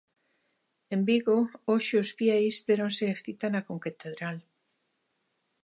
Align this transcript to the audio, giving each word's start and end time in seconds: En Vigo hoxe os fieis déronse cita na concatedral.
En 0.95 1.01
Vigo 1.09 1.37
hoxe 1.69 1.93
os 2.03 2.09
fieis 2.17 2.55
déronse 2.69 3.05
cita 3.25 3.45
na 3.49 3.65
concatedral. 3.69 4.37